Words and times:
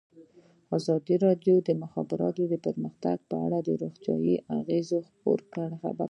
ازادي 0.77 1.15
راډیو 1.25 1.55
د 1.61 1.65
د 1.67 1.69
مخابراتو 1.83 2.43
پرمختګ 2.65 3.17
په 3.29 3.35
اړه 3.45 3.59
د 3.67 3.69
روغتیایي 3.81 4.35
اغېزو 4.59 4.97
خبره 5.09 5.45
کړې. 5.81 5.91